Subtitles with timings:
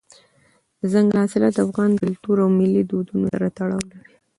[0.81, 4.13] دځنګل حاصلات د افغان کلتور او ملي دودونو سره تړاو لري.